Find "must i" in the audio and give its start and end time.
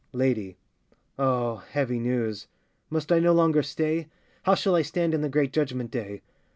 2.89-3.19